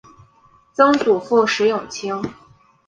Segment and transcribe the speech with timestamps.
[0.73, 2.19] 曾祖父石永清。